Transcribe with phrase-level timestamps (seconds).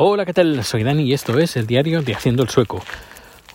[0.00, 0.62] Hola, ¿qué tal?
[0.62, 2.84] Soy Dani y esto es el diario de Haciendo el Sueco.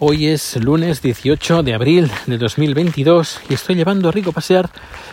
[0.00, 4.68] Hoy es lunes 18 de abril de 2022 y estoy llevando a Rico pasear.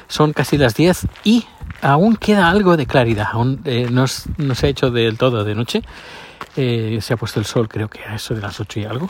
[0.08, 1.46] Son casi las 10 y
[1.82, 3.28] aún queda algo de claridad.
[3.32, 5.82] Aún eh, no, se ha hecho del todo de noche.
[6.56, 9.10] Eh, se ha puesto el sol creo que a eso de las 8 y algo.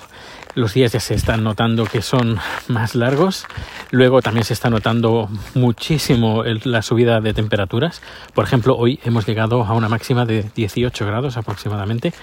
[0.56, 3.46] Los días ya se están notando que son más largos.
[3.92, 8.02] Luego también se está notando muchísimo la subida de temperaturas.
[8.34, 12.14] Por ejemplo, hoy hemos llegado a una máxima de 18 grados aproximadamente.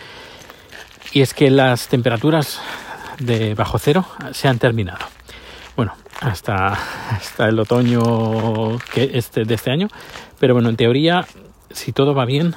[1.13, 2.61] Y es que las temperaturas
[3.19, 5.16] de bajo cero se han terminado.
[6.21, 6.79] Hasta,
[7.11, 9.89] hasta el otoño que este, de este año.
[10.39, 11.27] Pero bueno, en teoría,
[11.71, 12.55] si todo va bien,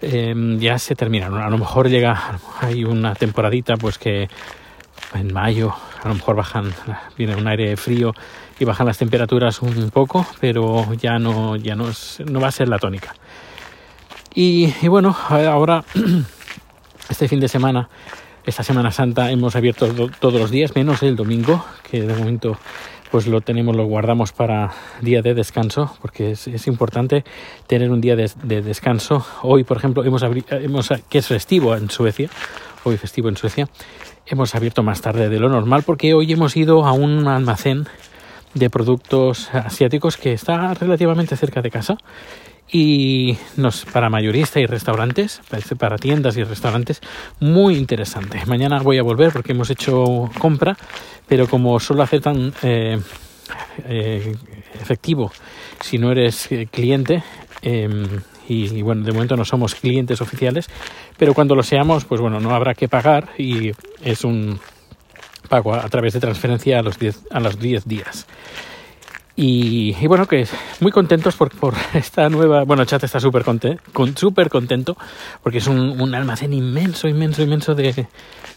[0.00, 1.40] eh, ya se terminaron.
[1.40, 4.28] A lo mejor llega, hay una temporadita pues que
[5.14, 6.72] en mayo a lo mejor bajan,
[7.16, 8.12] viene un aire frío
[8.58, 11.90] y bajan las temperaturas un poco, pero ya no, ya no,
[12.26, 13.14] no va a ser la tónica.
[14.34, 15.84] Y bueno, ahora
[17.08, 17.88] este fin de semana,
[18.44, 22.58] esta Semana Santa, hemos abierto do- todos los días, menos el domingo, que de momento
[23.10, 27.24] pues lo tenemos, lo guardamos para día de descanso, porque es, importante
[27.66, 29.26] tener un día de, de descanso.
[29.42, 32.30] Hoy, por ejemplo, hemos, hemos que es festivo en Suecia,
[32.84, 33.68] hoy festivo en Suecia,
[34.24, 37.86] hemos abierto más tarde de lo normal, porque hoy hemos ido a un almacén
[38.54, 41.98] de productos asiáticos que está relativamente cerca de casa
[42.72, 45.42] y nos para mayorista y restaurantes,
[45.78, 47.02] para tiendas y restaurantes,
[47.38, 48.40] muy interesante.
[48.46, 50.76] Mañana voy a volver porque hemos hecho compra,
[51.28, 52.98] pero como solo aceptan eh,
[53.84, 54.34] eh,
[54.80, 55.30] efectivo
[55.80, 57.22] si no eres eh, cliente,
[58.48, 60.66] y, y, bueno, de momento no somos clientes oficiales,
[61.16, 63.70] pero cuando lo seamos, pues bueno, no habrá que pagar y
[64.02, 64.58] es un
[65.48, 68.26] pago a, a través de transferencia a los 10 a los 10 días.
[69.34, 70.46] Y, bueno, que
[70.80, 72.64] muy contentos por, por esta nueva.
[72.64, 74.14] Bueno, Chat está súper conte, con,
[74.50, 74.96] contento
[75.42, 78.06] porque es un, un, almacén inmenso, inmenso, inmenso de,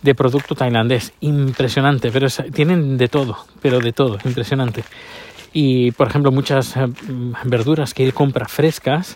[0.02, 1.14] de producto tailandés.
[1.22, 4.84] Impresionante, pero es, tienen de todo, pero de todo, impresionante.
[5.54, 6.88] Y por ejemplo, muchas eh,
[7.46, 9.16] verduras que él compra frescas,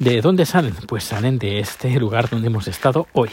[0.00, 0.74] ¿de dónde salen?
[0.88, 3.30] Pues salen de este lugar donde hemos estado hoy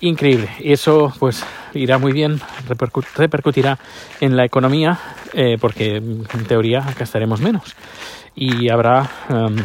[0.00, 0.48] increíble.
[0.60, 3.78] Y eso pues irá muy bien, repercut repercutirá
[4.20, 4.98] en la economía
[5.32, 7.74] eh, porque en teoría gastaremos menos.
[8.34, 9.56] Y habrá um,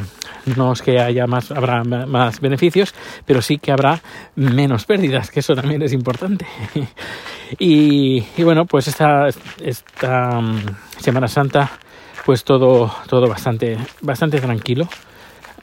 [0.55, 2.93] no es que haya más habrá más beneficios
[3.25, 4.01] pero sí que habrá
[4.35, 6.45] menos pérdidas que eso también es importante.
[7.59, 9.27] Y, bueno pues esta
[9.61, 10.61] esta um,
[10.97, 11.69] semana santa
[12.25, 14.87] pues todo todo bastante bastante tranquilo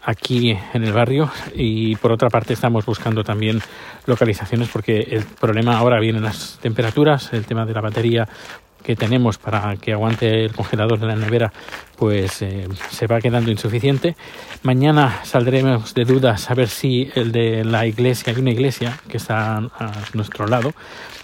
[0.02, 3.60] aquí en el barrio y por otra parte estamos buscando también
[4.06, 8.28] localizaciones porque el problema ahora vienen las temperaturas, el tema de la batería
[8.82, 11.52] que tenemos para que aguante el congelador de la nevera
[11.96, 14.16] pues eh, se va quedando insuficiente.
[14.62, 19.16] Mañana saldremos de dudas a ver si el de la iglesia, hay una iglesia que
[19.16, 20.72] está a nuestro lado,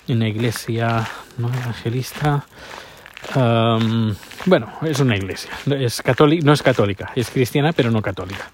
[0.08, 1.08] una iglesia
[1.38, 2.44] no evangelista,
[3.34, 4.14] Um,
[4.46, 6.02] bueno, es una iglesia, es
[6.42, 8.50] no es católica, es cristiana, pero no católica.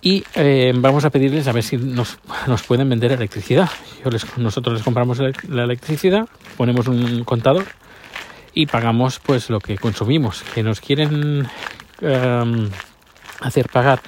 [0.00, 2.18] Y eh, vamos a pedirles a ver si nos,
[2.48, 3.70] nos pueden vender electricidad.
[4.36, 5.18] Nosotros les compramos
[5.48, 7.66] la electricidad, ponemos un contador
[8.52, 10.42] y pagamos pues lo que consumimos.
[10.54, 11.48] Que nos quieren
[13.40, 14.00] hacer pagar,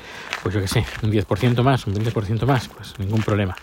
[0.43, 3.55] pues yo que sé, un 10% más, un 20% más, pues ningún problema.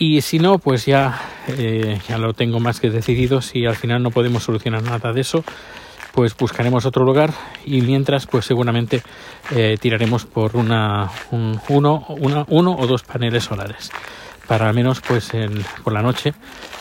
[0.00, 3.42] Y si no, pues ya, eh, ya lo tengo más que decidido.
[3.42, 5.44] Si al final no podemos solucionar nada de eso,
[6.12, 7.34] pues buscaremos otro lugar
[7.66, 9.02] y mientras, pues seguramente
[9.54, 13.90] eh, tiraremos por una, un, uno, una, uno o dos paneles solares
[14.48, 16.32] para al menos, pues en, por la noche,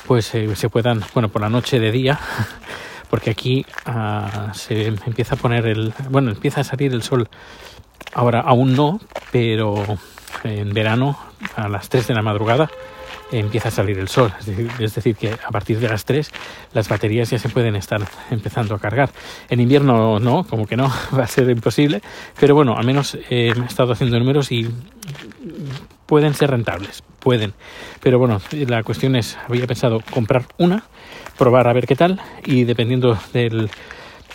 [0.08, 2.18] pues eh, se puedan, bueno, por la noche de día,
[3.10, 7.28] porque aquí uh, se empieza a poner el, bueno, empieza a salir el sol.
[8.14, 10.00] Ahora aún no, pero
[10.44, 11.18] en verano
[11.56, 12.70] a las 3 de la madrugada
[13.32, 14.34] empieza a salir el sol.
[14.80, 16.32] Es decir, que a partir de las 3
[16.74, 18.02] las baterías ya se pueden estar
[18.32, 19.10] empezando a cargar.
[19.50, 22.02] En invierno no, como que no, va a ser imposible.
[22.40, 24.70] Pero bueno, al menos eh, he estado haciendo números y
[26.06, 27.54] pueden ser rentables, pueden.
[28.02, 30.84] Pero bueno, la cuestión es, había pensado comprar una,
[31.38, 33.70] probar a ver qué tal y dependiendo del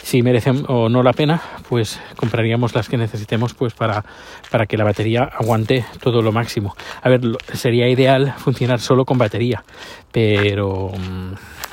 [0.02, 4.04] si merece o no la pena, pues compraríamos las que necesitemos pues para,
[4.50, 6.76] para que la batería aguante todo lo máximo.
[7.02, 7.20] A ver,
[7.52, 9.64] sería ideal funcionar solo con batería,
[10.12, 10.90] pero,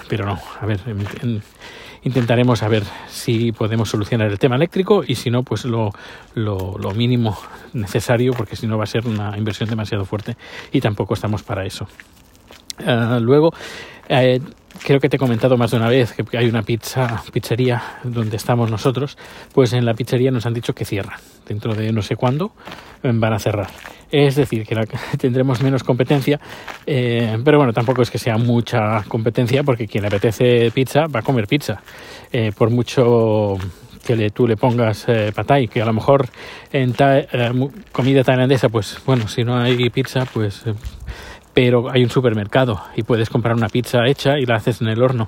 [0.07, 0.39] pero no.
[0.59, 1.41] A ver, en,
[2.03, 5.91] intentaremos a ver si podemos solucionar el tema eléctrico y si no, pues lo,
[6.33, 7.37] lo, lo mínimo
[7.73, 10.35] necesario, porque si no va a ser una inversión demasiado fuerte
[10.71, 11.87] y tampoco estamos para eso.
[12.85, 13.53] Ah, luego,
[14.09, 14.39] eh,
[14.83, 18.37] creo que te he comentado más de una vez que hay una pizza, pizzería donde
[18.37, 19.17] estamos nosotros,
[19.53, 21.19] pues en la pizzería nos han dicho que cierran.
[21.47, 22.53] Dentro de no sé cuándo
[23.03, 23.67] eh, van a cerrar.
[24.11, 24.75] Es decir, que
[25.17, 26.39] tendremos menos competencia,
[26.85, 31.21] eh, pero bueno, tampoco es que sea mucha competencia porque quien le apetece pizza va
[31.21, 31.81] a comer pizza.
[32.31, 33.57] Eh, por mucho
[34.05, 36.27] que le, tú le pongas eh, patay, que a lo mejor
[36.71, 36.93] en
[37.91, 40.63] comida tailandesa, pues bueno, si no hay pizza, pues
[41.53, 45.01] pero hay un supermercado y puedes comprar una pizza hecha y la haces en el
[45.01, 45.27] horno.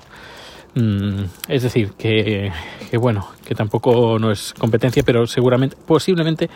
[0.74, 2.50] Mm, es decir, que,
[2.90, 6.50] que, bueno, que tampoco no es competencia, pero seguramente, posiblemente,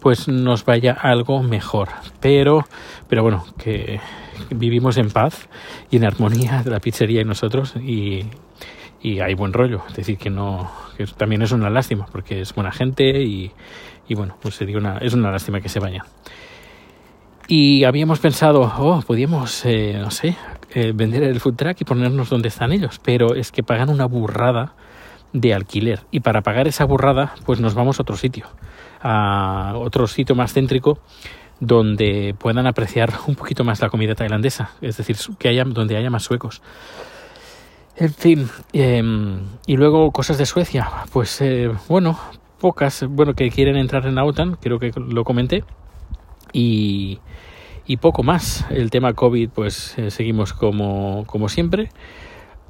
[0.00, 1.88] pues nos vaya algo mejor.
[2.20, 2.66] Pero,
[3.08, 4.00] pero bueno, que
[4.50, 5.48] vivimos en paz
[5.90, 8.26] y en armonía de la pizzería y nosotros y,
[9.00, 9.82] y hay buen rollo.
[9.88, 13.52] Es decir, que no, que también es una lástima porque es buena gente y,
[14.06, 16.04] y bueno, pues sería una, es una lástima que se vaya.
[17.54, 20.38] Y habíamos pensado, oh, podíamos, eh, no sé,
[20.72, 24.06] eh, vender el food truck y ponernos donde están ellos, pero es que pagan una
[24.06, 24.74] burrada
[25.34, 26.00] de alquiler.
[26.10, 28.46] Y para pagar esa burrada, pues nos vamos a otro sitio,
[29.02, 30.98] a otro sitio más céntrico
[31.60, 36.08] donde puedan apreciar un poquito más la comida tailandesa, es decir, que haya, donde haya
[36.08, 36.62] más suecos.
[37.96, 42.18] En fin, em, y luego cosas de Suecia, pues eh, bueno,
[42.58, 45.64] pocas, bueno, que quieren entrar en la OTAN, creo que lo comenté,
[46.52, 47.18] y,
[47.86, 48.64] y poco más.
[48.70, 51.90] El tema COVID, pues eh, seguimos como, como siempre.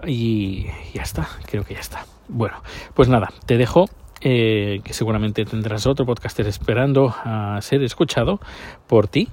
[0.06, 2.06] Y ya está, creo que ya está.
[2.28, 2.62] Bueno,
[2.94, 3.86] pues nada, te dejo.
[4.24, 8.38] Eh, que seguramente tendrás otro podcaster esperando a ser escuchado
[8.86, 9.28] por ti.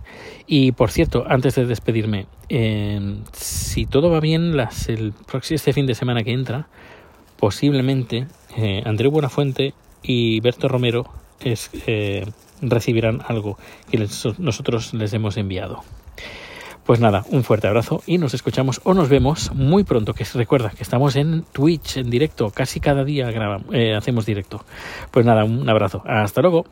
[0.47, 5.73] Y por cierto, antes de despedirme, em, si todo va bien, las, el próximo este
[5.73, 6.69] fin de semana que entra,
[7.37, 8.25] posiblemente
[8.57, 11.05] eh, André Buenafuente y Berto Romero
[11.39, 11.69] es,
[12.61, 13.57] recibirán algo
[13.89, 14.07] que
[14.37, 15.83] nosotros les hemos enviado.
[16.89, 20.15] Pues nada, un fuerte abrazo y nos escuchamos o nos vemos muy pronto.
[20.15, 24.65] Que recuerda que estamos en Twitch en directo, casi cada día grabamos, eh, hacemos directo.
[25.11, 26.01] Pues nada, un abrazo.
[26.07, 26.65] Hasta luego.